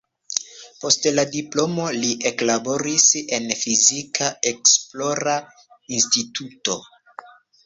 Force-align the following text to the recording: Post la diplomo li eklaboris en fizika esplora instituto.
Post 0.83 1.03
la 1.17 1.25
diplomo 1.33 1.85
li 1.97 2.09
eklaboris 2.29 3.05
en 3.37 3.45
fizika 3.65 4.31
esplora 4.53 5.37
instituto. 6.01 6.81